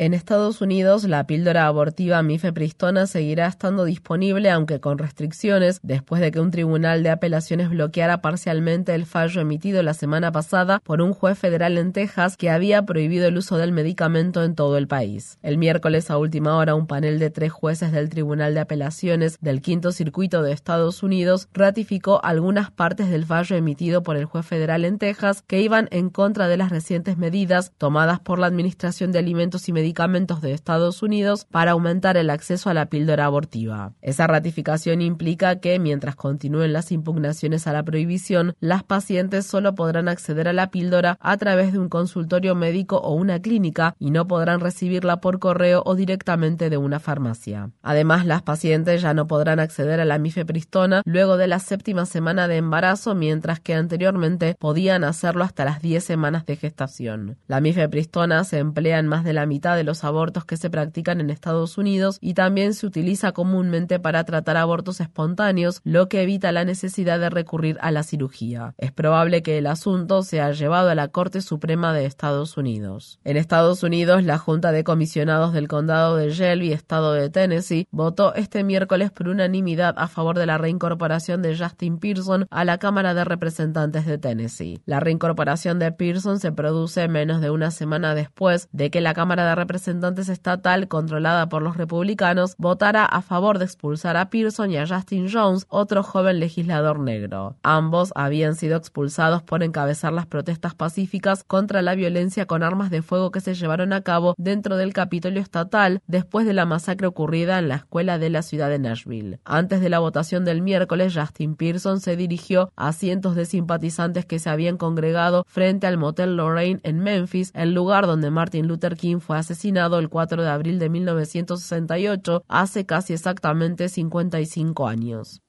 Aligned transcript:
En 0.00 0.14
Estados 0.14 0.60
Unidos, 0.60 1.02
la 1.02 1.26
píldora 1.26 1.66
abortiva 1.66 2.22
mifepristona 2.22 3.08
seguirá 3.08 3.48
estando 3.48 3.84
disponible, 3.84 4.48
aunque 4.48 4.78
con 4.78 4.96
restricciones, 4.96 5.80
después 5.82 6.20
de 6.20 6.30
que 6.30 6.38
un 6.38 6.52
tribunal 6.52 7.02
de 7.02 7.10
apelaciones 7.10 7.68
bloqueara 7.68 8.20
parcialmente 8.20 8.94
el 8.94 9.06
fallo 9.06 9.40
emitido 9.40 9.82
la 9.82 9.94
semana 9.94 10.30
pasada 10.30 10.78
por 10.84 11.02
un 11.02 11.12
juez 11.14 11.36
federal 11.36 11.78
en 11.78 11.92
Texas 11.92 12.36
que 12.36 12.48
había 12.48 12.86
prohibido 12.86 13.26
el 13.26 13.38
uso 13.38 13.56
del 13.56 13.72
medicamento 13.72 14.44
en 14.44 14.54
todo 14.54 14.78
el 14.78 14.86
país. 14.86 15.36
El 15.42 15.58
miércoles 15.58 16.12
a 16.12 16.18
última 16.18 16.56
hora, 16.56 16.76
un 16.76 16.86
panel 16.86 17.18
de 17.18 17.30
tres 17.30 17.50
jueces 17.50 17.90
del 17.90 18.08
Tribunal 18.08 18.54
de 18.54 18.60
Apelaciones 18.60 19.36
del 19.40 19.60
Quinto 19.60 19.90
Circuito 19.90 20.42
de 20.42 20.52
Estados 20.52 21.02
Unidos 21.02 21.48
ratificó 21.52 22.24
algunas 22.24 22.70
partes 22.70 23.10
del 23.10 23.26
fallo 23.26 23.56
emitido 23.56 24.04
por 24.04 24.16
el 24.16 24.26
juez 24.26 24.46
federal 24.46 24.84
en 24.84 24.98
Texas 24.98 25.42
que 25.44 25.60
iban 25.60 25.88
en 25.90 26.08
contra 26.08 26.46
de 26.46 26.56
las 26.56 26.70
recientes 26.70 27.18
medidas 27.18 27.72
tomadas 27.78 28.20
por 28.20 28.38
la 28.38 28.46
Administración 28.46 29.10
de 29.10 29.18
Alimentos 29.18 29.68
y 29.68 29.72
Medicamentos 29.72 29.87
de 29.92 30.52
Estados 30.52 31.02
Unidos 31.02 31.46
para 31.50 31.72
aumentar 31.72 32.16
el 32.16 32.30
acceso 32.30 32.70
a 32.70 32.74
la 32.74 32.86
píldora 32.86 33.24
abortiva. 33.24 33.92
Esa 34.02 34.26
ratificación 34.26 35.00
implica 35.00 35.60
que, 35.60 35.78
mientras 35.78 36.14
continúen 36.14 36.72
las 36.72 36.92
impugnaciones 36.92 37.66
a 37.66 37.72
la 37.72 37.82
prohibición, 37.82 38.54
las 38.60 38.84
pacientes 38.84 39.46
solo 39.46 39.74
podrán 39.74 40.08
acceder 40.08 40.46
a 40.46 40.52
la 40.52 40.70
píldora 40.70 41.16
a 41.20 41.36
través 41.36 41.72
de 41.72 41.78
un 41.78 41.88
consultorio 41.88 42.54
médico 42.54 42.98
o 42.98 43.14
una 43.14 43.40
clínica 43.40 43.96
y 43.98 44.10
no 44.10 44.28
podrán 44.28 44.60
recibirla 44.60 45.20
por 45.20 45.38
correo 45.38 45.82
o 45.86 45.94
directamente 45.94 46.70
de 46.70 46.76
una 46.76 47.00
farmacia. 47.00 47.70
Además, 47.82 48.26
las 48.26 48.42
pacientes 48.42 49.00
ya 49.00 49.14
no 49.14 49.26
podrán 49.26 49.58
acceder 49.58 50.00
a 50.00 50.04
la 50.04 50.18
mifepristona 50.18 51.02
luego 51.06 51.36
de 51.36 51.46
la 51.46 51.60
séptima 51.60 52.04
semana 52.04 52.46
de 52.46 52.56
embarazo, 52.56 53.14
mientras 53.14 53.58
que 53.60 53.74
anteriormente 53.74 54.54
podían 54.58 55.02
hacerlo 55.04 55.44
hasta 55.44 55.64
las 55.64 55.80
10 55.80 56.04
semanas 56.04 56.44
de 56.46 56.56
gestación. 56.56 57.38
La 57.46 57.60
mifepristona 57.60 58.44
se 58.44 58.58
emplea 58.58 58.98
en 58.98 59.06
más 59.06 59.24
de 59.24 59.32
la 59.32 59.46
mitad 59.46 59.77
de 59.78 59.84
los 59.84 60.04
abortos 60.04 60.44
que 60.44 60.56
se 60.56 60.68
practican 60.68 61.20
en 61.20 61.30
Estados 61.30 61.78
Unidos 61.78 62.18
y 62.20 62.34
también 62.34 62.74
se 62.74 62.86
utiliza 62.86 63.32
comúnmente 63.32 64.00
para 64.00 64.24
tratar 64.24 64.56
abortos 64.56 65.00
espontáneos, 65.00 65.80
lo 65.84 66.08
que 66.08 66.22
evita 66.22 66.52
la 66.52 66.64
necesidad 66.64 67.20
de 67.20 67.30
recurrir 67.30 67.78
a 67.80 67.90
la 67.90 68.02
cirugía. 68.02 68.74
Es 68.76 68.92
probable 68.92 69.42
que 69.42 69.58
el 69.58 69.66
asunto 69.66 70.22
sea 70.22 70.50
llevado 70.50 70.90
a 70.90 70.94
la 70.94 71.08
Corte 71.08 71.40
Suprema 71.40 71.92
de 71.92 72.06
Estados 72.06 72.56
Unidos. 72.56 73.20
En 73.24 73.36
Estados 73.36 73.82
Unidos, 73.82 74.24
la 74.24 74.38
Junta 74.38 74.72
de 74.72 74.84
Comisionados 74.84 75.52
del 75.52 75.68
Condado 75.68 76.16
de 76.16 76.30
Shelby, 76.30 76.72
Estado 76.72 77.12
de 77.12 77.30
Tennessee, 77.30 77.86
votó 77.90 78.34
este 78.34 78.64
miércoles 78.64 79.10
por 79.12 79.28
unanimidad 79.28 79.94
a 79.96 80.08
favor 80.08 80.38
de 80.38 80.46
la 80.46 80.58
reincorporación 80.58 81.42
de 81.42 81.56
Justin 81.56 81.98
Pearson 81.98 82.46
a 82.50 82.64
la 82.64 82.78
Cámara 82.78 83.14
de 83.14 83.24
Representantes 83.24 84.06
de 84.06 84.18
Tennessee. 84.18 84.80
La 84.86 85.00
reincorporación 85.00 85.78
de 85.78 85.92
Pearson 85.92 86.40
se 86.40 86.52
produce 86.52 87.06
menos 87.08 87.40
de 87.40 87.50
una 87.50 87.70
semana 87.70 88.14
después 88.14 88.68
de 88.72 88.90
que 88.90 89.00
la 89.00 89.14
Cámara 89.14 89.46
de 89.46 89.54
representantes 89.54 89.67
estatal 89.68 90.88
controlada 90.88 91.48
por 91.48 91.62
los 91.62 91.76
republicanos 91.76 92.54
votara 92.58 93.04
a 93.04 93.22
favor 93.22 93.58
de 93.58 93.64
expulsar 93.66 94.16
a 94.16 94.30
Pearson 94.30 94.70
y 94.70 94.76
a 94.76 94.86
Justin 94.86 95.28
Jones, 95.30 95.66
otro 95.68 96.02
joven 96.02 96.40
legislador 96.40 96.98
negro. 96.98 97.56
Ambos 97.62 98.12
habían 98.14 98.54
sido 98.54 98.76
expulsados 98.76 99.42
por 99.42 99.62
encabezar 99.62 100.12
las 100.12 100.26
protestas 100.26 100.74
pacíficas 100.74 101.44
contra 101.44 101.82
la 101.82 101.94
violencia 101.94 102.46
con 102.46 102.62
armas 102.62 102.90
de 102.90 103.02
fuego 103.02 103.30
que 103.30 103.40
se 103.40 103.54
llevaron 103.54 103.92
a 103.92 104.02
cabo 104.02 104.34
dentro 104.38 104.76
del 104.76 104.92
Capitolio 104.92 105.40
estatal 105.40 106.00
después 106.06 106.46
de 106.46 106.54
la 106.54 106.64
masacre 106.64 107.06
ocurrida 107.06 107.58
en 107.58 107.68
la 107.68 107.76
escuela 107.76 108.18
de 108.18 108.30
la 108.30 108.42
ciudad 108.42 108.68
de 108.70 108.78
Nashville. 108.78 109.40
Antes 109.44 109.80
de 109.80 109.88
la 109.88 109.98
votación 109.98 110.44
del 110.44 110.62
miércoles, 110.62 111.14
Justin 111.14 111.56
Pearson 111.56 112.00
se 112.00 112.16
dirigió 112.16 112.72
a 112.76 112.92
cientos 112.92 113.36
de 113.36 113.44
simpatizantes 113.44 114.24
que 114.24 114.38
se 114.38 114.50
habían 114.50 114.76
congregado 114.76 115.44
frente 115.46 115.86
al 115.86 115.98
motel 115.98 116.36
Lorraine 116.36 116.80
en 116.82 117.00
Memphis, 117.00 117.52
el 117.54 117.74
lugar 117.74 118.06
donde 118.06 118.30
Martin 118.30 118.66
Luther 118.66 118.96
King 118.96 119.18
fue 119.20 119.36
asesinado 119.36 119.57
asesinado 119.58 119.98
el 119.98 120.08
4 120.08 120.42
de 120.42 120.48
abril 120.48 120.78
de 120.78 120.88
1968, 120.88 122.44
hace 122.46 122.86
casi 122.86 123.12
exactamente 123.12 123.88
55 123.88 124.86
años. 124.86 125.42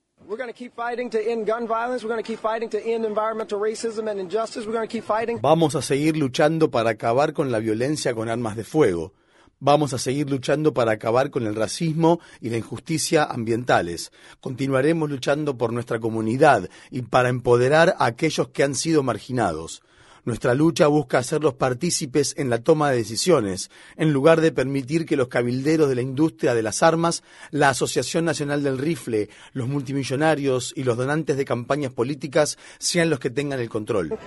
Vamos 5.41 5.75
a 5.75 5.81
seguir 5.83 6.17
luchando 6.17 6.71
para 6.71 6.89
acabar 6.89 7.33
con 7.33 7.51
la 7.51 7.59
violencia 7.59 8.15
con 8.15 8.29
armas 8.29 8.55
de 8.55 8.63
fuego. 8.63 9.13
Vamos 9.59 9.93
a 9.93 9.99
seguir 9.99 10.27
luchando 10.27 10.73
para 10.73 10.93
acabar 10.93 11.29
con 11.29 11.45
el 11.45 11.53
racismo 11.53 12.19
y 12.41 12.49
la 12.49 12.57
injusticia 12.57 13.25
ambientales. 13.25 14.11
Continuaremos 14.39 15.07
luchando 15.07 15.55
por 15.55 15.71
nuestra 15.71 15.99
comunidad 15.99 16.67
y 16.89 17.03
para 17.03 17.29
empoderar 17.29 17.95
a 17.99 18.05
aquellos 18.05 18.47
que 18.47 18.63
han 18.63 18.73
sido 18.73 19.03
marginados. 19.03 19.83
Nuestra 20.29 20.53
lucha 20.53 20.85
busca 20.85 21.17
hacerlos 21.17 21.55
partícipes 21.55 22.35
en 22.37 22.51
la 22.51 22.59
toma 22.59 22.91
de 22.91 22.97
decisiones, 22.97 23.71
en 23.97 24.13
lugar 24.13 24.41
de 24.41 24.51
permitir 24.51 25.07
que 25.07 25.15
los 25.15 25.27
cabilderos 25.27 25.89
de 25.89 25.95
la 25.95 26.03
industria 26.03 26.53
de 26.53 26.61
las 26.61 26.83
armas, 26.83 27.23
la 27.49 27.69
Asociación 27.69 28.25
Nacional 28.25 28.61
del 28.61 28.77
Rifle, 28.77 29.29
los 29.53 29.67
multimillonarios 29.67 30.71
y 30.75 30.83
los 30.83 30.97
donantes 30.97 31.35
de 31.35 31.45
campañas 31.45 31.93
políticas 31.93 32.59
sean 32.77 33.09
los 33.09 33.17
que 33.17 33.31
tengan 33.31 33.59
el 33.59 33.69
control. 33.69 34.19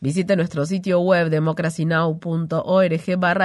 Visite 0.00 0.36
nuestro 0.36 0.64
sitio 0.64 1.00
web 1.00 1.28
democracynow.org 1.28 2.92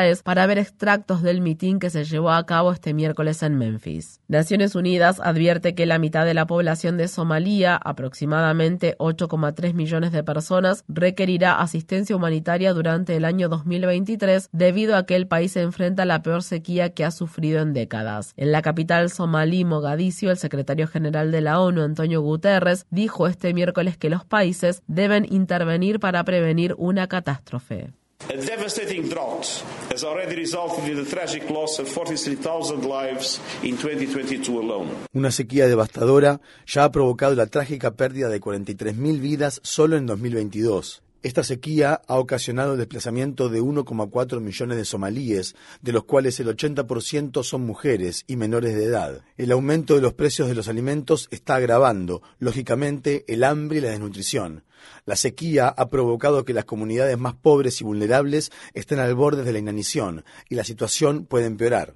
es 0.06 0.24
para 0.24 0.48
ver 0.48 0.60
extractos 0.60 1.24
del 1.24 1.42
mitin 1.42 1.78
que 1.78 1.90
se 1.90 2.06
llevó 2.06 2.32
a 2.32 2.46
cabo 2.46 2.72
este 2.72 2.94
miércoles 2.94 3.44
en 3.44 3.58
Memphis. 3.58 4.22
Naciones 4.30 4.76
Unidas 4.76 5.20
advierte 5.22 5.76
que 5.76 5.86
la 5.86 6.00
mitad 6.00 6.26
de 6.26 6.34
la 6.34 6.48
población 6.48 6.96
de 6.96 7.10
Somalia, 7.10 7.76
aproximadamente 7.76 8.96
8,3 8.98 9.74
millones 9.74 10.14
de 10.14 10.21
personas 10.24 10.84
requerirá 10.88 11.62
asistencia 11.62 12.16
humanitaria 12.16 12.74
durante 12.74 13.16
el 13.16 13.26
año 13.26 13.50
2023 13.50 14.50
debido 14.52 14.96
a 14.96 15.06
que 15.06 15.16
el 15.16 15.28
país 15.28 15.54
se 15.54 15.62
enfrenta 15.62 16.04
a 16.04 16.06
la 16.06 16.22
peor 16.22 16.44
sequía 16.44 16.94
que 16.94 17.06
ha 17.06 17.12
sufrido 17.12 17.62
en 17.62 17.74
décadas. 17.74 18.34
En 18.38 18.52
la 18.52 18.62
capital 18.62 19.10
somalí, 19.10 19.66
Mogadiscio, 19.66 20.32
el 20.32 20.38
secretario 20.38 20.88
general 20.88 21.32
de 21.32 21.42
la 21.42 21.60
ONU, 21.60 21.82
Antonio 21.82 22.22
Guterres, 22.22 22.86
dijo 22.90 23.28
este 23.28 23.54
miércoles 23.54 23.98
que 23.98 24.10
los 24.10 24.26
países 24.26 24.84
deben 24.88 25.26
intervenir 25.32 26.00
para 26.00 26.24
prevenir 26.24 26.76
una 26.78 27.08
catástrofe. 27.08 27.92
A 28.30 28.38
devastating 28.38 29.10
drought 29.10 29.46
has 29.90 30.04
already 30.04 30.36
resulted 30.36 30.88
in 30.88 31.04
the 31.04 31.10
tragic 31.10 31.50
loss 31.50 31.80
of 31.80 31.88
43,000 31.88 32.86
lives 32.86 33.42
in 33.64 33.76
2022 33.78 34.60
alone. 34.60 34.90
Una 35.14 35.32
sequía 35.32 35.68
devastadora 35.68 36.40
ya 36.66 36.84
ha 36.84 36.92
provocado 36.92 37.36
la 37.36 37.48
trágica 37.48 37.92
pérdida 37.92 38.30
de 38.30 38.40
43.000 38.40 39.20
vidas 39.20 39.60
solo 39.64 39.98
en 39.98 40.06
2022. 40.06 41.02
Esta 41.24 41.44
sequía 41.44 42.02
ha 42.08 42.18
ocasionado 42.18 42.74
el 42.74 42.80
desplazamiento 42.80 43.50
de 43.50 43.62
1,4 43.62 44.40
millones 44.40 44.78
de 44.78 44.86
somalíes, 44.86 45.56
de 45.82 45.92
los 45.92 46.06
cuales 46.06 46.40
el 46.40 46.48
80% 46.48 47.44
son 47.44 47.62
mujeres 47.62 48.24
y 48.26 48.38
menores 48.38 48.76
de 48.76 48.86
edad. 48.86 49.24
El 49.38 49.52
aumento 49.52 49.94
de 49.94 50.02
los 50.02 50.14
precios 50.14 50.48
de 50.48 50.56
los 50.56 50.68
alimentos 50.68 51.28
está 51.30 51.56
agravando, 51.56 52.24
lógicamente, 52.40 53.24
el 53.28 53.44
hambre 53.44 53.78
y 53.78 53.82
la 53.82 53.90
desnutrición. 53.90 54.64
La 55.06 55.16
sequía 55.16 55.68
ha 55.68 55.90
provocado 55.90 56.44
que 56.44 56.54
las 56.54 56.66
comunidades 56.66 57.18
más 57.20 57.36
pobres 57.36 57.80
y 57.82 57.84
vulnerables 57.84 58.52
estén 58.74 58.98
al 58.98 59.14
borde 59.14 59.44
de 59.44 59.54
la 59.54 59.60
inanición 59.60 60.26
y 60.50 60.56
la 60.56 60.64
situación 60.64 61.26
puede 61.26 61.46
empeorar. 61.46 61.94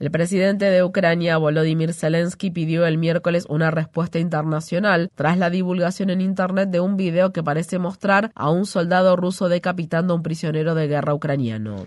El 0.00 0.12
presidente 0.12 0.66
de 0.66 0.84
Ucrania, 0.84 1.38
Volodymyr 1.38 1.92
Zelensky, 1.92 2.52
pidió 2.52 2.86
el 2.86 2.98
miércoles 2.98 3.46
una 3.48 3.72
respuesta 3.72 4.20
internacional 4.20 5.10
tras 5.16 5.36
la 5.38 5.50
divulgación 5.50 6.10
en 6.10 6.20
Internet 6.20 6.70
de 6.70 6.78
un 6.78 6.96
video 6.96 7.32
que 7.32 7.42
parece 7.42 7.80
mostrar 7.80 8.30
a 8.36 8.48
un 8.48 8.64
soldado 8.64 9.16
ruso 9.16 9.48
decapitando 9.48 10.12
a 10.12 10.16
un 10.16 10.22
prisionero 10.22 10.76
de 10.76 10.86
guerra 10.86 11.14
ucraniano. 11.14 11.84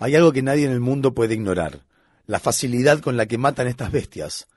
Hay 0.00 0.14
algo 0.14 0.32
que 0.32 0.42
nadie 0.42 0.64
en 0.64 0.72
el 0.72 0.80
mundo 0.80 1.12
puede 1.12 1.34
ignorar, 1.34 1.80
la 2.26 2.38
facilidad 2.38 3.00
con 3.00 3.18
la 3.18 3.26
que 3.26 3.36
matan 3.36 3.66
estas 3.66 3.92
bestias. 3.92 4.48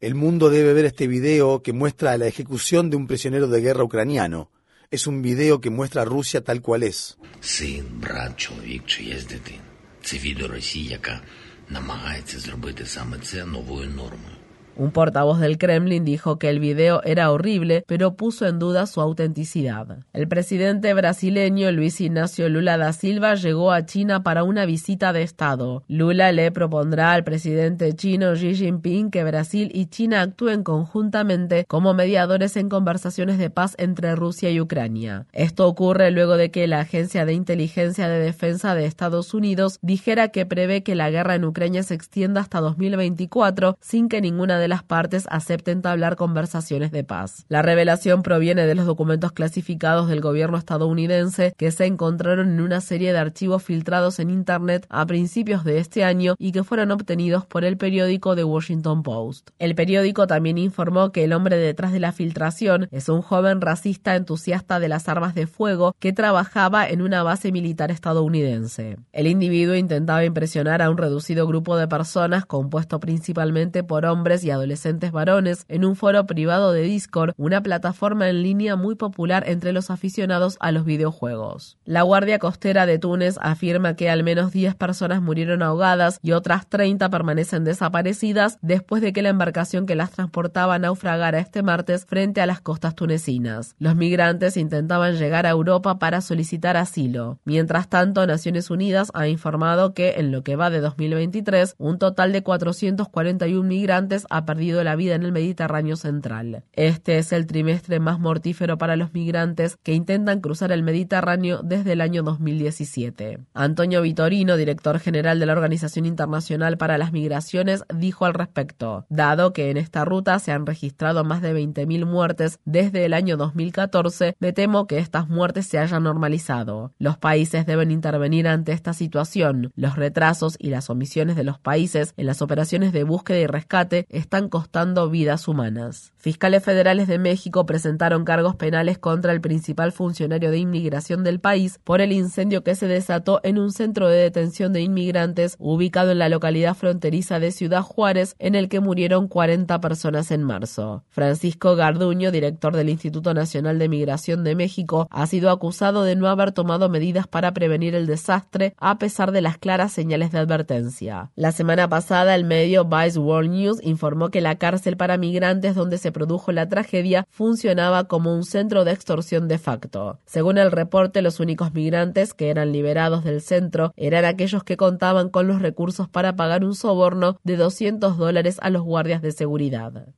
El 0.00 0.14
mundo 0.14 0.50
debe 0.50 0.72
ver 0.72 0.84
este 0.84 1.08
video 1.08 1.64
que 1.64 1.72
muestra 1.72 2.16
la 2.16 2.28
ejecución 2.28 2.90
de 2.90 2.96
un 2.96 3.08
prisionero 3.08 3.48
de 3.48 3.60
guerra 3.60 3.82
ucraniano 3.82 4.50
Es 4.91 5.07
un 5.07 5.21
video 5.23 5.59
que 5.59 5.69
muestra 5.69 6.03
a 6.03 6.05
Rusia 6.05 6.41
tal 6.43 6.61
cual 6.61 6.83
es. 6.83 7.17
Син, 7.41 7.85
брат, 7.93 8.37
чоловік 8.37 8.83
чи 8.85 9.03
є 9.03 9.15
дитина. 9.15 9.63
Це 10.03 10.17
відео 10.17 10.47
Росії, 10.47 10.85
яка 10.85 11.21
намагається 11.69 12.39
зробити 12.39 12.85
саме 12.85 13.19
це 13.19 13.45
новою 13.45 13.89
нормою. 13.89 14.35
Un 14.78 14.92
portavoz 14.92 15.40
del 15.40 15.58
Kremlin 15.58 16.04
dijo 16.04 16.38
que 16.38 16.48
el 16.48 16.60
video 16.60 17.02
era 17.02 17.32
horrible, 17.32 17.82
pero 17.88 18.14
puso 18.14 18.46
en 18.46 18.60
duda 18.60 18.86
su 18.86 19.00
autenticidad. 19.00 19.98
El 20.12 20.28
presidente 20.28 20.94
brasileño 20.94 21.72
Luis 21.72 22.00
Ignacio 22.00 22.48
Lula 22.48 22.78
da 22.78 22.92
Silva 22.92 23.34
llegó 23.34 23.72
a 23.72 23.86
China 23.86 24.22
para 24.22 24.44
una 24.44 24.66
visita 24.66 25.12
de 25.12 25.22
Estado. 25.22 25.82
Lula 25.88 26.30
le 26.30 26.52
propondrá 26.52 27.12
al 27.12 27.24
presidente 27.24 27.92
chino 27.94 28.34
Xi 28.34 28.54
Jinping 28.54 29.10
que 29.10 29.24
Brasil 29.24 29.72
y 29.74 29.86
China 29.86 30.22
actúen 30.22 30.62
conjuntamente 30.62 31.64
como 31.66 31.92
mediadores 31.92 32.56
en 32.56 32.68
conversaciones 32.68 33.36
de 33.38 33.50
paz 33.50 33.74
entre 33.78 34.14
Rusia 34.14 34.48
y 34.52 34.60
Ucrania. 34.60 35.26
Esto 35.32 35.66
ocurre 35.66 36.12
luego 36.12 36.36
de 36.36 36.52
que 36.52 36.68
la 36.68 36.78
Agencia 36.78 37.24
de 37.24 37.32
Inteligencia 37.32 38.08
de 38.08 38.20
Defensa 38.20 38.76
de 38.76 38.86
Estados 38.86 39.34
Unidos 39.34 39.80
dijera 39.82 40.28
que 40.28 40.46
prevé 40.46 40.84
que 40.84 40.94
la 40.94 41.10
guerra 41.10 41.34
en 41.34 41.46
Ucrania 41.46 41.82
se 41.82 41.94
extienda 41.94 42.42
hasta 42.42 42.60
2024 42.60 43.76
sin 43.80 44.08
que 44.08 44.20
ninguna 44.20 44.60
de 44.60 44.67
las 44.68 44.82
partes 44.82 45.26
acepten 45.30 45.78
entablar 45.78 46.16
conversaciones 46.16 46.90
de 46.90 47.04
paz. 47.04 47.44
La 47.48 47.62
revelación 47.62 48.22
proviene 48.22 48.66
de 48.66 48.74
los 48.74 48.86
documentos 48.86 49.32
clasificados 49.32 50.08
del 50.08 50.20
gobierno 50.20 50.58
estadounidense 50.58 51.54
que 51.56 51.70
se 51.70 51.86
encontraron 51.86 52.50
en 52.50 52.60
una 52.60 52.80
serie 52.80 53.12
de 53.12 53.18
archivos 53.18 53.62
filtrados 53.62 54.18
en 54.18 54.30
Internet 54.30 54.86
a 54.88 55.06
principios 55.06 55.62
de 55.64 55.78
este 55.78 56.04
año 56.04 56.34
y 56.38 56.52
que 56.52 56.64
fueron 56.64 56.90
obtenidos 56.90 57.46
por 57.46 57.64
el 57.64 57.76
periódico 57.76 58.34
The 58.34 58.44
Washington 58.44 59.02
Post. 59.02 59.50
El 59.58 59.74
periódico 59.74 60.26
también 60.26 60.58
informó 60.58 61.12
que 61.12 61.24
el 61.24 61.32
hombre 61.32 61.56
detrás 61.56 61.92
de 61.92 62.00
la 62.00 62.12
filtración 62.12 62.88
es 62.90 63.08
un 63.08 63.22
joven 63.22 63.60
racista 63.60 64.16
entusiasta 64.16 64.80
de 64.80 64.88
las 64.88 65.08
armas 65.08 65.34
de 65.34 65.46
fuego 65.46 65.94
que 66.00 66.12
trabajaba 66.12 66.88
en 66.88 67.02
una 67.02 67.22
base 67.22 67.52
militar 67.52 67.90
estadounidense. 67.90 68.96
El 69.12 69.26
individuo 69.28 69.76
intentaba 69.76 70.24
impresionar 70.24 70.82
a 70.82 70.90
un 70.90 70.98
reducido 70.98 71.46
grupo 71.46 71.76
de 71.76 71.86
personas 71.86 72.46
compuesto 72.46 72.98
principalmente 72.98 73.84
por 73.84 74.04
hombres 74.06 74.44
y 74.44 74.47
adolescentes 74.50 75.12
varones 75.12 75.64
en 75.68 75.84
un 75.84 75.96
foro 75.96 76.26
privado 76.26 76.72
de 76.72 76.82
Discord, 76.82 77.32
una 77.36 77.62
plataforma 77.62 78.28
en 78.28 78.42
línea 78.42 78.76
muy 78.76 78.94
popular 78.94 79.44
entre 79.46 79.72
los 79.72 79.90
aficionados 79.90 80.56
a 80.60 80.72
los 80.72 80.84
videojuegos. 80.84 81.78
La 81.84 82.02
Guardia 82.02 82.38
Costera 82.38 82.86
de 82.86 82.98
Túnez 82.98 83.36
afirma 83.40 83.94
que 83.94 84.10
al 84.10 84.24
menos 84.24 84.52
10 84.52 84.74
personas 84.74 85.22
murieron 85.22 85.62
ahogadas 85.62 86.18
y 86.22 86.32
otras 86.32 86.68
30 86.68 87.08
permanecen 87.10 87.64
desaparecidas 87.64 88.58
después 88.62 89.02
de 89.02 89.12
que 89.12 89.22
la 89.22 89.28
embarcación 89.28 89.86
que 89.86 89.94
las 89.94 90.10
transportaba 90.10 90.78
naufragara 90.78 91.38
este 91.38 91.62
martes 91.62 92.06
frente 92.06 92.40
a 92.40 92.46
las 92.46 92.60
costas 92.60 92.94
tunecinas. 92.94 93.74
Los 93.78 93.96
migrantes 93.96 94.56
intentaban 94.56 95.16
llegar 95.16 95.46
a 95.46 95.50
Europa 95.50 95.98
para 95.98 96.20
solicitar 96.20 96.76
asilo. 96.76 97.38
Mientras 97.44 97.88
tanto, 97.88 98.26
Naciones 98.26 98.70
Unidas 98.70 99.10
ha 99.14 99.28
informado 99.28 99.94
que 99.94 100.14
en 100.18 100.32
lo 100.32 100.42
que 100.42 100.56
va 100.56 100.70
de 100.70 100.80
2023, 100.80 101.74
un 101.78 101.98
total 101.98 102.32
de 102.32 102.42
441 102.42 103.66
migrantes 103.66 104.26
ha 104.38 104.46
perdido 104.46 104.82
la 104.82 104.96
vida 104.96 105.14
en 105.14 105.22
el 105.22 105.32
Mediterráneo 105.32 105.96
central. 105.96 106.64
Este 106.72 107.18
es 107.18 107.32
el 107.32 107.46
trimestre 107.46 108.00
más 108.00 108.18
mortífero 108.18 108.78
para 108.78 108.96
los 108.96 109.12
migrantes 109.12 109.76
que 109.82 109.92
intentan 109.92 110.40
cruzar 110.40 110.72
el 110.72 110.82
Mediterráneo 110.82 111.60
desde 111.62 111.92
el 111.92 112.00
año 112.00 112.22
2017. 112.22 113.40
Antonio 113.54 114.02
Vitorino, 114.02 114.56
director 114.56 114.98
general 114.98 115.38
de 115.38 115.46
la 115.46 115.52
Organización 115.52 116.06
Internacional 116.06 116.78
para 116.78 116.98
las 116.98 117.12
Migraciones, 117.12 117.84
dijo 117.94 118.24
al 118.24 118.34
respecto, 118.34 119.04
dado 119.08 119.52
que 119.52 119.70
en 119.70 119.76
esta 119.76 120.04
ruta 120.04 120.38
se 120.38 120.52
han 120.52 120.66
registrado 120.66 121.24
más 121.24 121.42
de 121.42 121.54
20.000 121.54 122.06
muertes 122.06 122.60
desde 122.64 123.04
el 123.04 123.14
año 123.14 123.36
2014, 123.36 124.36
me 124.38 124.52
temo 124.52 124.86
que 124.86 124.98
estas 124.98 125.28
muertes 125.28 125.66
se 125.66 125.78
hayan 125.78 126.04
normalizado. 126.04 126.92
Los 126.98 127.18
países 127.18 127.66
deben 127.66 127.90
intervenir 127.90 128.48
ante 128.48 128.72
esta 128.72 128.92
situación. 128.92 129.72
Los 129.74 129.96
retrasos 129.96 130.56
y 130.58 130.70
las 130.70 130.90
omisiones 130.90 131.36
de 131.36 131.44
los 131.44 131.58
países 131.58 132.14
en 132.16 132.26
las 132.26 132.42
operaciones 132.42 132.92
de 132.92 133.04
búsqueda 133.04 133.38
y 133.38 133.46
rescate 133.46 134.06
están 134.08 134.27
costando 134.50 135.08
vidas 135.08 135.48
humanas. 135.48 136.12
Fiscales 136.18 136.62
federales 136.62 137.08
de 137.08 137.18
México 137.18 137.64
presentaron 137.64 138.24
cargos 138.24 138.56
penales 138.56 138.98
contra 138.98 139.32
el 139.32 139.40
principal 139.40 139.92
funcionario 139.92 140.50
de 140.50 140.58
inmigración 140.58 141.24
del 141.24 141.40
país 141.40 141.80
por 141.84 142.00
el 142.00 142.12
incendio 142.12 142.62
que 142.62 142.74
se 142.74 142.86
desató 142.86 143.40
en 143.42 143.58
un 143.58 143.72
centro 143.72 144.08
de 144.08 144.18
detención 144.18 144.72
de 144.72 144.82
inmigrantes 144.82 145.56
ubicado 145.58 146.10
en 146.10 146.18
la 146.18 146.28
localidad 146.28 146.74
fronteriza 146.74 147.38
de 147.40 147.52
Ciudad 147.52 147.82
Juárez, 147.82 148.36
en 148.38 148.54
el 148.54 148.68
que 148.68 148.80
murieron 148.80 149.28
40 149.28 149.80
personas 149.80 150.30
en 150.30 150.42
marzo. 150.42 151.04
Francisco 151.08 151.74
Garduño, 151.74 152.30
director 152.30 152.76
del 152.76 152.90
Instituto 152.90 153.32
Nacional 153.32 153.78
de 153.78 153.88
Migración 153.88 154.44
de 154.44 154.54
México, 154.54 155.08
ha 155.10 155.26
sido 155.26 155.50
acusado 155.50 156.02
de 156.02 156.16
no 156.16 156.28
haber 156.28 156.52
tomado 156.52 156.88
medidas 156.88 157.26
para 157.26 157.54
prevenir 157.54 157.94
el 157.94 158.06
desastre 158.06 158.74
a 158.76 158.98
pesar 158.98 159.32
de 159.32 159.40
las 159.40 159.56
claras 159.56 159.92
señales 159.92 160.32
de 160.32 160.38
advertencia. 160.38 161.30
La 161.36 161.52
semana 161.52 161.88
pasada, 161.88 162.34
el 162.34 162.44
medio 162.44 162.84
Vice 162.84 163.18
World 163.18 163.50
News 163.50 163.80
informó 163.82 164.17
que 164.30 164.40
la 164.40 164.56
cárcel 164.56 164.96
para 164.96 165.16
migrantes 165.16 165.74
donde 165.74 165.98
se 165.98 166.12
produjo 166.12 166.52
la 166.52 166.68
tragedia 166.68 167.26
funcionaba 167.30 168.04
como 168.04 168.34
un 168.34 168.44
centro 168.44 168.84
de 168.84 168.92
extorsión 168.92 169.48
de 169.48 169.58
facto. 169.58 170.18
Según 170.26 170.58
el 170.58 170.70
reporte, 170.70 171.22
los 171.22 171.40
únicos 171.40 171.72
migrantes 171.72 172.34
que 172.34 172.50
eran 172.50 172.72
liberados 172.72 173.24
del 173.24 173.40
centro 173.40 173.92
eran 173.96 174.24
aquellos 174.24 174.64
que 174.64 174.76
contaban 174.76 175.28
con 175.30 175.46
los 175.46 175.62
recursos 175.62 176.08
para 176.08 176.36
pagar 176.36 176.64
un 176.64 176.74
soborno 176.74 177.38
de 177.44 177.56
200 177.56 178.18
dólares 178.18 178.58
a 178.60 178.70
los 178.70 178.82
guardias 178.82 179.22
de 179.22 179.32
seguridad. 179.32 180.08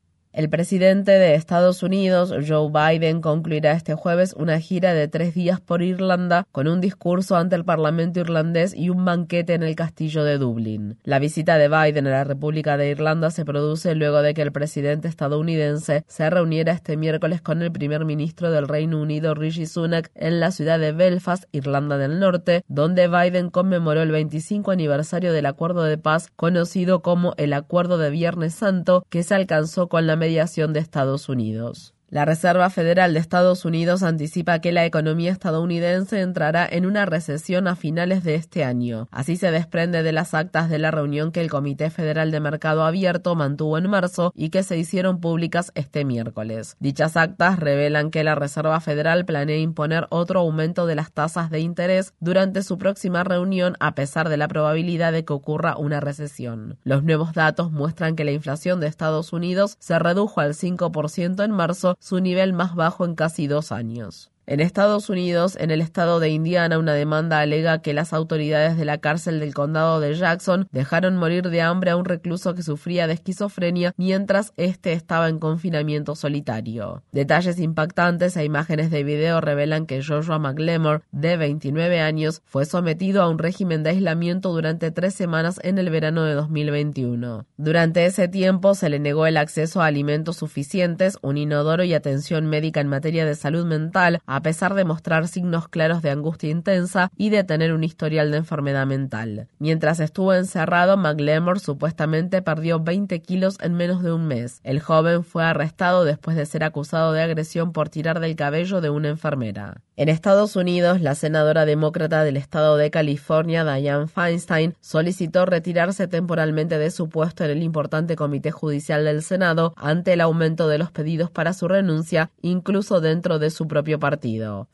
El 0.40 0.48
presidente 0.48 1.12
de 1.12 1.34
Estados 1.34 1.82
Unidos, 1.82 2.32
Joe 2.48 2.70
Biden, 2.70 3.20
concluirá 3.20 3.72
este 3.72 3.94
jueves 3.94 4.32
una 4.38 4.58
gira 4.58 4.94
de 4.94 5.06
tres 5.06 5.34
días 5.34 5.60
por 5.60 5.82
Irlanda 5.82 6.46
con 6.50 6.66
un 6.66 6.80
discurso 6.80 7.36
ante 7.36 7.56
el 7.56 7.66
Parlamento 7.66 8.20
irlandés 8.20 8.74
y 8.74 8.88
un 8.88 9.04
banquete 9.04 9.52
en 9.52 9.62
el 9.62 9.76
castillo 9.76 10.24
de 10.24 10.38
Dublín. 10.38 10.96
La 11.04 11.18
visita 11.18 11.58
de 11.58 11.68
Biden 11.68 12.06
a 12.06 12.10
la 12.10 12.24
República 12.24 12.78
de 12.78 12.88
Irlanda 12.88 13.30
se 13.30 13.44
produce 13.44 13.94
luego 13.94 14.22
de 14.22 14.32
que 14.32 14.40
el 14.40 14.50
presidente 14.50 15.08
estadounidense 15.08 16.04
se 16.08 16.30
reuniera 16.30 16.72
este 16.72 16.96
miércoles 16.96 17.42
con 17.42 17.60
el 17.60 17.70
primer 17.70 18.06
ministro 18.06 18.50
del 18.50 18.66
Reino 18.66 18.98
Unido, 18.98 19.34
Rishi 19.34 19.66
Sunak, 19.66 20.10
en 20.14 20.40
la 20.40 20.52
ciudad 20.52 20.78
de 20.78 20.92
Belfast, 20.92 21.44
Irlanda 21.52 21.98
del 21.98 22.18
Norte, 22.18 22.64
donde 22.66 23.08
Biden 23.08 23.50
conmemoró 23.50 24.00
el 24.00 24.10
25 24.10 24.70
aniversario 24.70 25.34
del 25.34 25.44
acuerdo 25.44 25.82
de 25.82 25.98
paz 25.98 26.30
conocido 26.34 27.02
como 27.02 27.34
el 27.36 27.52
Acuerdo 27.52 27.98
de 27.98 28.08
Viernes 28.08 28.54
Santo 28.54 29.04
que 29.10 29.22
se 29.22 29.34
alcanzó 29.34 29.90
con 29.90 30.06
la 30.06 30.16
mediación 30.30 30.72
de 30.72 30.78
Estados 30.78 31.28
Unidos. 31.28 31.92
La 32.10 32.24
Reserva 32.24 32.70
Federal 32.70 33.14
de 33.14 33.20
Estados 33.20 33.64
Unidos 33.64 34.02
anticipa 34.02 34.58
que 34.58 34.72
la 34.72 34.84
economía 34.84 35.30
estadounidense 35.30 36.20
entrará 36.20 36.66
en 36.68 36.84
una 36.84 37.06
recesión 37.06 37.68
a 37.68 37.76
finales 37.76 38.24
de 38.24 38.34
este 38.34 38.64
año. 38.64 39.06
Así 39.12 39.36
se 39.36 39.52
desprende 39.52 40.02
de 40.02 40.10
las 40.10 40.34
actas 40.34 40.68
de 40.68 40.80
la 40.80 40.90
reunión 40.90 41.30
que 41.30 41.40
el 41.40 41.48
Comité 41.48 41.88
Federal 41.88 42.32
de 42.32 42.40
Mercado 42.40 42.82
Abierto 42.82 43.36
mantuvo 43.36 43.78
en 43.78 43.88
marzo 43.88 44.32
y 44.34 44.50
que 44.50 44.64
se 44.64 44.76
hicieron 44.76 45.20
públicas 45.20 45.70
este 45.76 46.04
miércoles. 46.04 46.76
Dichas 46.80 47.16
actas 47.16 47.60
revelan 47.60 48.10
que 48.10 48.24
la 48.24 48.34
Reserva 48.34 48.80
Federal 48.80 49.24
planea 49.24 49.58
imponer 49.58 50.08
otro 50.10 50.40
aumento 50.40 50.86
de 50.86 50.96
las 50.96 51.12
tasas 51.12 51.48
de 51.48 51.60
interés 51.60 52.14
durante 52.18 52.64
su 52.64 52.76
próxima 52.76 53.22
reunión 53.22 53.76
a 53.78 53.94
pesar 53.94 54.28
de 54.28 54.36
la 54.36 54.48
probabilidad 54.48 55.12
de 55.12 55.24
que 55.24 55.32
ocurra 55.32 55.76
una 55.76 56.00
recesión. 56.00 56.76
Los 56.82 57.04
nuevos 57.04 57.34
datos 57.34 57.70
muestran 57.70 58.16
que 58.16 58.24
la 58.24 58.32
inflación 58.32 58.80
de 58.80 58.88
Estados 58.88 59.32
Unidos 59.32 59.76
se 59.78 59.96
redujo 60.00 60.40
al 60.40 60.54
5% 60.54 61.44
en 61.44 61.52
marzo 61.52 61.96
su 62.00 62.18
nivel 62.20 62.52
más 62.52 62.74
bajo 62.74 63.04
en 63.04 63.14
casi 63.14 63.46
dos 63.46 63.70
años. 63.70 64.32
En 64.46 64.58
Estados 64.58 65.08
Unidos, 65.08 65.56
en 65.60 65.70
el 65.70 65.80
estado 65.80 66.18
de 66.18 66.30
Indiana, 66.30 66.78
una 66.78 66.92
demanda 66.94 67.38
alega 67.38 67.82
que 67.82 67.94
las 67.94 68.12
autoridades 68.12 68.76
de 68.76 68.84
la 68.84 68.98
cárcel 68.98 69.38
del 69.38 69.54
condado 69.54 70.00
de 70.00 70.14
Jackson 70.14 70.66
dejaron 70.72 71.16
morir 71.16 71.50
de 71.50 71.62
hambre 71.62 71.92
a 71.92 71.96
un 71.96 72.04
recluso 72.04 72.54
que 72.54 72.64
sufría 72.64 73.06
de 73.06 73.12
esquizofrenia 73.12 73.92
mientras 73.96 74.52
éste 74.56 74.92
estaba 74.92 75.28
en 75.28 75.38
confinamiento 75.38 76.16
solitario. 76.16 77.04
Detalles 77.12 77.60
impactantes 77.60 78.36
e 78.36 78.44
imágenes 78.44 78.90
de 78.90 79.04
video 79.04 79.40
revelan 79.40 79.86
que 79.86 80.02
Joshua 80.02 80.40
McLemore, 80.40 81.02
de 81.12 81.36
29 81.36 82.00
años, 82.00 82.42
fue 82.44 82.64
sometido 82.64 83.22
a 83.22 83.28
un 83.28 83.38
régimen 83.38 83.84
de 83.84 83.90
aislamiento 83.90 84.52
durante 84.52 84.90
tres 84.90 85.14
semanas 85.14 85.60
en 85.62 85.78
el 85.78 85.90
verano 85.90 86.24
de 86.24 86.34
2021. 86.34 87.46
Durante 87.56 88.04
ese 88.04 88.26
tiempo 88.26 88.74
se 88.74 88.88
le 88.88 88.98
negó 88.98 89.26
el 89.26 89.36
acceso 89.36 89.80
a 89.80 89.86
alimentos 89.86 90.38
suficientes, 90.38 91.18
un 91.22 91.36
inodoro 91.36 91.84
y 91.84 91.94
atención 91.94 92.46
médica 92.46 92.80
en 92.80 92.88
materia 92.88 93.24
de 93.24 93.36
salud 93.36 93.64
mental, 93.64 94.20
a 94.32 94.42
pesar 94.42 94.74
de 94.74 94.84
mostrar 94.84 95.26
signos 95.26 95.66
claros 95.66 96.02
de 96.02 96.10
angustia 96.10 96.50
intensa 96.50 97.10
y 97.16 97.30
de 97.30 97.42
tener 97.42 97.72
un 97.72 97.82
historial 97.82 98.30
de 98.30 98.36
enfermedad 98.36 98.86
mental. 98.86 99.48
Mientras 99.58 99.98
estuvo 99.98 100.32
encerrado, 100.34 100.96
McLemore 100.96 101.58
supuestamente 101.58 102.40
perdió 102.40 102.78
20 102.78 103.20
kilos 103.22 103.56
en 103.60 103.74
menos 103.74 104.04
de 104.04 104.12
un 104.12 104.28
mes. 104.28 104.60
El 104.62 104.78
joven 104.78 105.24
fue 105.24 105.42
arrestado 105.42 106.04
después 106.04 106.36
de 106.36 106.46
ser 106.46 106.62
acusado 106.62 107.12
de 107.12 107.22
agresión 107.22 107.72
por 107.72 107.88
tirar 107.88 108.20
del 108.20 108.36
cabello 108.36 108.80
de 108.80 108.90
una 108.90 109.08
enfermera. 109.08 109.80
En 109.96 110.08
Estados 110.08 110.54
Unidos, 110.54 111.00
la 111.00 111.16
senadora 111.16 111.66
demócrata 111.66 112.22
del 112.22 112.36
estado 112.36 112.76
de 112.76 112.90
California, 112.90 113.64
Dianne 113.64 114.06
Feinstein, 114.06 114.74
solicitó 114.80 115.44
retirarse 115.44 116.06
temporalmente 116.06 116.78
de 116.78 116.90
su 116.90 117.08
puesto 117.10 117.44
en 117.44 117.50
el 117.50 117.62
importante 117.62 118.16
comité 118.16 118.50
judicial 118.50 119.04
del 119.04 119.22
Senado 119.22 119.74
ante 119.76 120.12
el 120.14 120.20
aumento 120.20 120.68
de 120.68 120.78
los 120.78 120.90
pedidos 120.90 121.30
para 121.30 121.52
su 121.52 121.68
renuncia, 121.68 122.30
incluso 122.40 123.00
dentro 123.00 123.38
de 123.40 123.50
su 123.50 123.66
propio 123.66 123.98
partido. 123.98 124.19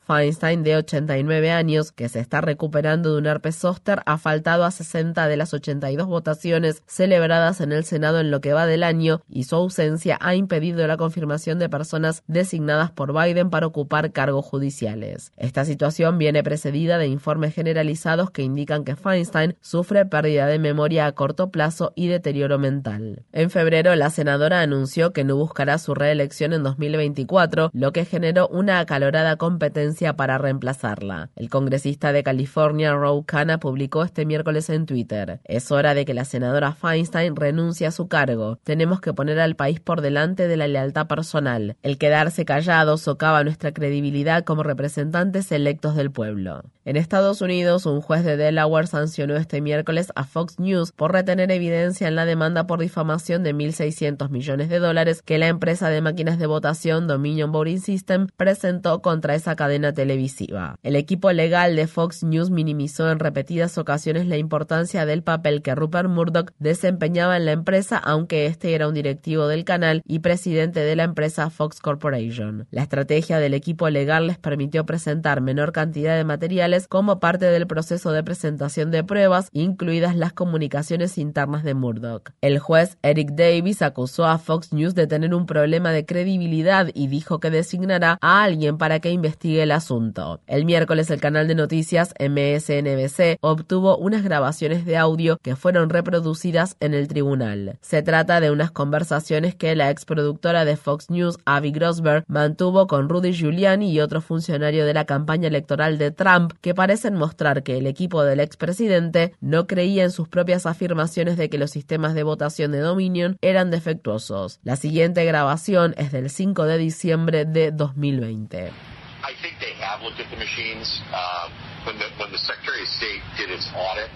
Feinstein, 0.05 0.63
de 0.63 0.75
89 0.77 1.51
años, 1.51 1.91
que 1.91 2.09
se 2.09 2.19
está 2.19 2.41
recuperando 2.41 3.11
de 3.11 3.19
un 3.19 3.25
herpes 3.25 3.55
zóster, 3.55 4.01
ha 4.05 4.17
faltado 4.17 4.63
a 4.63 4.71
60 4.71 5.27
de 5.27 5.37
las 5.37 5.53
82 5.53 6.07
votaciones 6.07 6.83
celebradas 6.85 7.61
en 7.61 7.71
el 7.71 7.83
Senado 7.83 8.19
en 8.19 8.31
lo 8.31 8.41
que 8.41 8.53
va 8.53 8.65
del 8.65 8.83
año 8.83 9.21
y 9.29 9.43
su 9.43 9.55
ausencia 9.55 10.17
ha 10.21 10.35
impedido 10.35 10.85
la 10.87 10.97
confirmación 10.97 11.59
de 11.59 11.69
personas 11.69 12.23
designadas 12.27 12.91
por 12.91 13.13
Biden 13.13 13.49
para 13.49 13.67
ocupar 13.67 14.11
cargos 14.11 14.45
judiciales. 14.45 15.31
Esta 15.37 15.65
situación 15.65 16.17
viene 16.17 16.43
precedida 16.43 16.97
de 16.97 17.07
informes 17.07 17.53
generalizados 17.53 18.31
que 18.31 18.43
indican 18.43 18.83
que 18.83 18.95
Feinstein 18.95 19.55
sufre 19.61 20.05
pérdida 20.05 20.47
de 20.47 20.59
memoria 20.59 21.05
a 21.05 21.11
corto 21.13 21.49
plazo 21.51 21.93
y 21.95 22.07
deterioro 22.07 22.59
mental. 22.59 23.23
En 23.31 23.49
febrero, 23.49 23.95
la 23.95 24.09
senadora 24.09 24.61
anunció 24.61 25.13
que 25.13 25.23
no 25.23 25.35
buscará 25.35 25.77
su 25.77 25.93
reelección 25.93 26.53
en 26.53 26.63
2024, 26.63 27.71
lo 27.73 27.91
que 27.91 28.05
generó 28.05 28.47
una 28.47 28.79
acalorada 28.79 29.36
competencia 29.37 30.15
para 30.15 30.37
reemplazarla. 30.37 31.29
El 31.35 31.49
congresista 31.49 32.11
de 32.11 32.23
California, 32.23 32.93
Ro 32.93 33.23
Khanna, 33.25 33.59
publicó 33.59 34.03
este 34.03 34.25
miércoles 34.25 34.69
en 34.69 34.85
Twitter: 34.85 35.39
Es 35.45 35.71
hora 35.71 35.93
de 35.93 36.05
que 36.05 36.13
la 36.13 36.25
senadora 36.25 36.73
Feinstein 36.73 37.35
renuncie 37.35 37.87
a 37.87 37.91
su 37.91 38.07
cargo. 38.07 38.59
Tenemos 38.63 39.01
que 39.01 39.13
poner 39.13 39.39
al 39.39 39.55
país 39.55 39.79
por 39.79 40.01
delante 40.01 40.47
de 40.47 40.57
la 40.57 40.67
lealtad 40.67 41.07
personal. 41.07 41.77
El 41.83 41.97
quedarse 41.97 42.45
callado 42.45 42.97
socava 42.97 43.43
nuestra 43.43 43.71
credibilidad 43.71 44.43
como 44.43 44.63
representante 44.63 45.37
electos 45.51 45.95
del 45.95 46.11
pueblo. 46.11 46.63
En 46.83 46.95
Estados 46.95 47.41
Unidos, 47.41 47.85
un 47.85 48.01
juez 48.01 48.23
de 48.23 48.37
Delaware 48.37 48.87
sancionó 48.87 49.35
este 49.35 49.61
miércoles 49.61 50.11
a 50.15 50.23
Fox 50.23 50.57
News 50.57 50.91
por 50.93 51.11
retener 51.11 51.51
evidencia 51.51 52.07
en 52.07 52.15
la 52.15 52.25
demanda 52.25 52.65
por 52.65 52.79
difamación 52.79 53.43
de 53.43 53.53
1.600 53.53 54.29
millones 54.29 54.69
de 54.69 54.79
dólares 54.79 55.21
que 55.21 55.37
la 55.37 55.47
empresa 55.47 55.89
de 55.89 56.01
máquinas 56.01 56.39
de 56.39 56.47
votación 56.47 57.07
Dominion 57.07 57.51
Voting 57.51 57.81
System 57.81 58.27
presentó 58.37 59.01
contra 59.01 59.26
esa 59.35 59.55
cadena 59.55 59.93
televisiva. 59.93 60.77
El 60.83 60.95
equipo 60.95 61.31
legal 61.31 61.75
de 61.75 61.87
Fox 61.87 62.23
News 62.23 62.49
minimizó 62.49 63.11
en 63.11 63.19
repetidas 63.19 63.77
ocasiones 63.77 64.27
la 64.27 64.37
importancia 64.37 65.05
del 65.05 65.23
papel 65.23 65.61
que 65.61 65.75
Rupert 65.75 66.09
Murdoch 66.09 66.51
desempeñaba 66.59 67.37
en 67.37 67.45
la 67.45 67.51
empresa, 67.51 67.97
aunque 67.97 68.45
este 68.45 68.73
era 68.73 68.87
un 68.87 68.93
directivo 68.93 69.47
del 69.47 69.63
canal 69.63 70.01
y 70.05 70.19
presidente 70.19 70.79
de 70.79 70.95
la 70.95 71.03
empresa 71.03 71.49
Fox 71.49 71.79
Corporation. 71.79 72.67
La 72.71 72.83
estrategia 72.83 73.39
del 73.39 73.53
equipo 73.53 73.89
legal 73.89 74.27
les 74.27 74.37
permitió 74.37 74.85
presentar 74.85 75.41
menor 75.41 75.71
cantidad 75.71 76.15
de 76.15 76.23
materiales 76.23 76.87
como 76.87 77.19
parte 77.19 77.45
del 77.45 77.67
proceso 77.67 78.11
de 78.11 78.23
presentación 78.23 78.91
de 78.91 79.03
pruebas, 79.03 79.49
incluidas 79.53 80.15
las 80.15 80.33
comunicaciones 80.33 81.17
internas 81.17 81.63
de 81.63 81.73
Murdoch. 81.73 82.31
El 82.41 82.59
juez 82.59 82.97
Eric 83.01 83.31
Davis 83.31 83.81
acusó 83.81 84.25
a 84.25 84.37
Fox 84.37 84.73
News 84.73 84.95
de 84.95 85.07
tener 85.07 85.33
un 85.33 85.45
problema 85.45 85.91
de 85.91 86.05
credibilidad 86.05 86.89
y 86.93 87.07
dijo 87.07 87.39
que 87.39 87.49
designará 87.49 88.17
a 88.21 88.43
alguien 88.43 88.77
para 88.77 88.99
que 88.99 89.11
investigue 89.17 89.63
el 89.63 89.71
asunto. 89.71 90.39
El 90.47 90.65
miércoles 90.65 91.09
el 91.09 91.19
canal 91.19 91.47
de 91.47 91.55
noticias 91.55 92.13
MSNBC 92.19 93.37
obtuvo 93.41 93.97
unas 93.97 94.23
grabaciones 94.23 94.85
de 94.85 94.97
audio 94.97 95.37
que 95.41 95.55
fueron 95.55 95.89
reproducidas 95.89 96.77
en 96.79 96.93
el 96.93 97.07
tribunal. 97.07 97.77
Se 97.81 98.01
trata 98.01 98.39
de 98.39 98.51
unas 98.51 98.71
conversaciones 98.71 99.55
que 99.55 99.75
la 99.75 99.89
exproductora 99.89 100.65
de 100.65 100.77
Fox 100.77 101.09
News, 101.09 101.37
Avi 101.45 101.71
Grossberg, 101.71 102.23
mantuvo 102.27 102.87
con 102.87 103.09
Rudy 103.09 103.33
Giuliani 103.33 103.91
y 103.91 103.99
otros 103.99 104.25
funcionarios 104.25 104.85
de 104.85 104.93
la 104.93 105.05
campaña 105.05 105.47
electoral 105.47 105.97
de 105.97 106.11
Trump 106.11 106.53
que 106.61 106.73
parecen 106.73 107.15
mostrar 107.15 107.63
que 107.63 107.77
el 107.77 107.87
equipo 107.87 108.23
del 108.23 108.39
expresidente 108.39 109.33
no 109.41 109.67
creía 109.67 110.03
en 110.03 110.11
sus 110.11 110.27
propias 110.27 110.65
afirmaciones 110.65 111.37
de 111.37 111.49
que 111.49 111.57
los 111.57 111.71
sistemas 111.71 112.13
de 112.13 112.23
votación 112.23 112.71
de 112.71 112.79
Dominion 112.79 113.37
eran 113.41 113.71
defectuosos. 113.71 114.59
La 114.63 114.75
siguiente 114.75 115.25
grabación 115.25 115.93
es 115.97 116.11
del 116.11 116.29
5 116.29 116.65
de 116.65 116.77
diciembre 116.77 117.45
de 117.45 117.71
2020. 117.71 118.71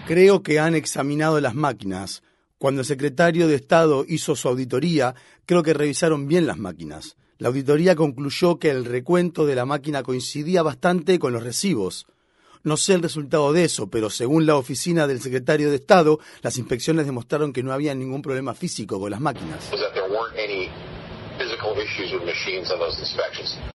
Creo 0.06 0.42
que 0.42 0.58
han 0.58 0.74
examinado 0.74 1.40
las 1.40 1.54
máquinas. 1.54 2.22
Cuando 2.58 2.82
el 2.82 2.86
secretario 2.86 3.48
de 3.48 3.56
Estado 3.56 4.04
hizo 4.08 4.36
su 4.36 4.48
auditoría, 4.48 5.14
creo 5.46 5.62
que 5.62 5.74
revisaron 5.74 6.28
bien 6.28 6.46
las 6.46 6.58
máquinas. 6.58 7.16
La 7.38 7.48
auditoría 7.48 7.96
concluyó 7.96 8.58
que 8.58 8.70
el 8.70 8.84
recuento 8.84 9.46
de 9.46 9.56
la 9.56 9.64
máquina 9.64 10.02
coincidía 10.02 10.62
bastante 10.62 11.18
con 11.18 11.32
los 11.32 11.42
recibos. 11.42 12.06
No 12.62 12.76
sé 12.76 12.94
el 12.94 13.02
resultado 13.02 13.52
de 13.52 13.64
eso, 13.64 13.90
pero 13.90 14.08
según 14.10 14.46
la 14.46 14.54
oficina 14.54 15.08
del 15.08 15.20
secretario 15.20 15.70
de 15.70 15.76
Estado, 15.76 16.20
las 16.42 16.56
inspecciones 16.56 17.06
demostraron 17.06 17.52
que 17.52 17.64
no 17.64 17.72
había 17.72 17.94
ningún 17.94 18.22
problema 18.22 18.54
físico 18.54 19.00
con 19.00 19.10
las 19.10 19.20
máquinas. 19.20 19.68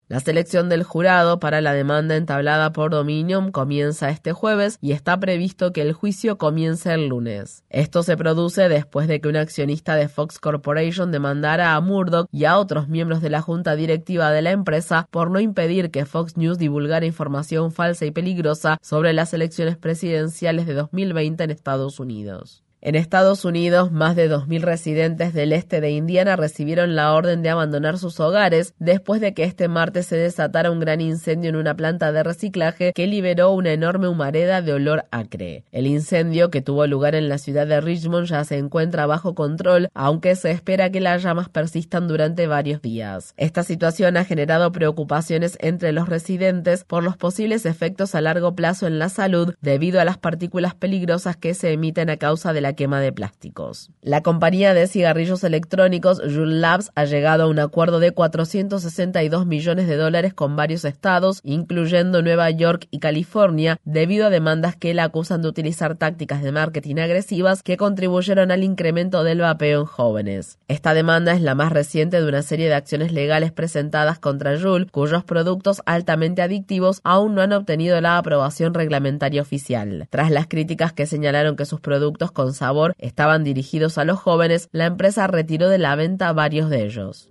La 0.07 0.19
selección 0.19 0.69
del 0.69 0.83
jurado 0.83 1.39
para 1.39 1.61
la 1.61 1.73
demanda 1.73 2.15
entablada 2.15 2.71
por 2.71 2.91
Dominion 2.91 3.51
comienza 3.51 4.09
este 4.09 4.31
jueves 4.31 4.77
y 4.81 4.93
está 4.93 5.19
previsto 5.19 5.73
que 5.73 5.81
el 5.81 5.93
juicio 5.93 6.37
comience 6.37 6.93
el 6.93 7.07
lunes. 7.07 7.63
Esto 7.69 8.03
se 8.03 8.15
produce 8.15 8.69
después 8.69 9.07
de 9.07 9.19
que 9.19 9.27
un 9.27 9.35
accionista 9.35 9.95
de 9.95 10.07
Fox 10.07 10.39
Corporation 10.39 11.11
demandara 11.11 11.75
a 11.75 11.81
Murdoch 11.81 12.27
y 12.31 12.45
a 12.45 12.57
otros 12.57 12.87
miembros 12.87 13.21
de 13.21 13.29
la 13.29 13.41
junta 13.41 13.75
directiva 13.75 14.31
de 14.31 14.41
la 14.41 14.51
empresa 14.51 15.07
por 15.11 15.29
no 15.29 15.39
impedir 15.39 15.91
que 15.91 16.05
Fox 16.05 16.37
News 16.37 16.57
divulgara 16.57 17.05
información 17.05 17.71
falsa 17.71 18.05
y 18.05 18.11
peligrosa 18.11 18.77
sobre 18.81 19.13
las 19.13 19.33
elecciones 19.33 19.77
presidenciales 19.77 20.67
de 20.67 20.73
2020 20.73 21.43
en 21.43 21.51
Estados 21.51 21.99
Unidos. 21.99 22.63
En 22.87 22.95
Estados 22.95 23.43
Unidos, 23.43 23.91
más 23.91 24.15
de 24.15 24.31
2.000 24.31 24.61
residentes 24.61 25.33
del 25.33 25.51
este 25.51 25.81
de 25.81 25.91
Indiana 25.91 26.37
recibieron 26.37 26.95
la 26.95 27.13
orden 27.13 27.41
de 27.41 27.49
abandonar 27.49 27.97
sus 27.97 28.17
hogares 28.21 28.75
después 28.79 29.19
de 29.19 29.33
que 29.33 29.43
este 29.43 29.67
martes 29.67 30.05
se 30.05 30.15
desatara 30.15 30.71
un 30.71 30.79
gran 30.79 31.01
incendio 31.01 31.49
en 31.49 31.57
una 31.57 31.75
planta 31.75 32.13
de 32.13 32.23
reciclaje 32.23 32.93
que 32.93 33.05
liberó 33.05 33.51
una 33.51 33.73
enorme 33.73 34.07
humareda 34.07 34.61
de 34.61 34.71
olor 34.71 35.03
acre. 35.11 35.65
El 35.73 35.85
incendio, 35.85 36.49
que 36.49 36.61
tuvo 36.61 36.87
lugar 36.87 37.13
en 37.13 37.27
la 37.27 37.39
ciudad 37.39 37.67
de 37.67 37.81
Richmond, 37.81 38.27
ya 38.27 38.45
se 38.45 38.57
encuentra 38.57 39.05
bajo 39.05 39.35
control, 39.35 39.89
aunque 39.93 40.37
se 40.37 40.51
espera 40.51 40.89
que 40.89 41.01
las 41.01 41.21
llamas 41.21 41.49
persistan 41.49 42.07
durante 42.07 42.47
varios 42.47 42.81
días. 42.81 43.33
Esta 43.35 43.63
situación 43.63 44.15
ha 44.15 44.23
generado 44.23 44.71
preocupaciones 44.71 45.57
entre 45.59 45.91
los 45.91 46.07
residentes 46.07 46.85
por 46.85 47.03
los 47.03 47.17
posibles 47.17 47.65
efectos 47.65 48.15
a 48.15 48.21
largo 48.21 48.55
plazo 48.55 48.87
en 48.87 48.97
la 48.97 49.09
salud 49.09 49.55
debido 49.59 49.99
a 49.99 50.05
las 50.05 50.17
partículas 50.17 50.73
peligrosas 50.73 51.35
que 51.35 51.53
se 51.53 51.73
emiten 51.73 52.09
a 52.09 52.15
causa 52.15 52.53
de 52.53 52.61
la 52.61 52.76
quema 52.77 53.01
de 53.01 53.11
plásticos. 53.11 53.91
La 54.01 54.23
compañía 54.23 54.73
de 54.73 54.87
cigarrillos 54.87 55.43
electrónicos 55.43 56.21
Juul 56.21 56.61
Labs 56.61 56.91
ha 56.95 57.03
llegado 57.03 57.43
a 57.43 57.47
un 57.47 57.59
acuerdo 57.59 57.99
de 57.99 58.11
462 58.11 59.45
millones 59.45 59.89
de 59.89 59.97
dólares 59.97 60.33
con 60.33 60.55
varios 60.55 60.85
estados, 60.85 61.41
incluyendo 61.43 62.21
Nueva 62.21 62.49
York 62.51 62.87
y 62.89 62.99
California, 62.99 63.77
debido 63.83 64.27
a 64.27 64.29
demandas 64.29 64.77
que 64.77 64.93
la 64.93 65.03
acusan 65.03 65.41
de 65.41 65.49
utilizar 65.49 65.95
tácticas 65.95 66.41
de 66.41 66.53
marketing 66.53 66.95
agresivas 66.99 67.63
que 67.63 67.75
contribuyeron 67.75 68.51
al 68.51 68.63
incremento 68.63 69.25
del 69.25 69.41
vapeo 69.41 69.81
en 69.81 69.85
jóvenes. 69.85 70.59
Esta 70.69 70.93
demanda 70.93 71.33
es 71.33 71.41
la 71.41 71.55
más 71.55 71.73
reciente 71.73 72.21
de 72.21 72.27
una 72.27 72.43
serie 72.43 72.69
de 72.69 72.75
acciones 72.75 73.11
legales 73.11 73.51
presentadas 73.51 74.19
contra 74.19 74.57
Juul, 74.57 74.89
cuyos 74.89 75.25
productos 75.25 75.81
altamente 75.85 76.41
adictivos 76.41 77.01
aún 77.03 77.35
no 77.35 77.41
han 77.41 77.51
obtenido 77.51 77.99
la 77.99 78.17
aprobación 78.17 78.73
reglamentaria 78.73 79.41
oficial. 79.41 80.07
Tras 80.09 80.31
las 80.31 80.47
críticas 80.47 80.93
que 80.93 81.07
señalaron 81.07 81.55
que 81.55 81.65
sus 81.65 81.81
productos 81.81 82.31
con 82.31 82.53
sabor 82.57 82.93
estaban 82.97 83.43
dirigidos 83.43 83.97
a 83.97 84.03
los 84.03 84.19
jóvenes, 84.19 84.67
la 84.71 84.85
empresa 84.85 85.27
retiró 85.27 85.69
de 85.69 85.77
la 85.77 85.95
venta 85.95 86.33
varios 86.33 86.69
de 86.69 86.85
ellos. 86.85 87.29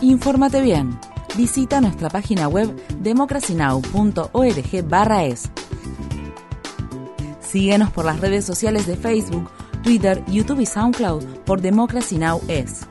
Infórmate 0.00 0.62
bien. 0.62 0.98
Visita 1.36 1.80
nuestra 1.80 2.08
página 2.08 2.48
web 2.48 2.74
democracynow.org/es. 3.00 5.50
Síguenos 7.40 7.90
por 7.90 8.04
las 8.04 8.20
redes 8.20 8.44
sociales 8.44 8.86
de 8.86 8.96
Facebook, 8.96 9.50
Twitter, 9.82 10.22
YouTube 10.26 10.60
y 10.60 10.66
SoundCloud 10.66 11.24
por 11.44 11.60
Democracy 11.60 12.18
Now! 12.18 12.40
es. 12.48 12.86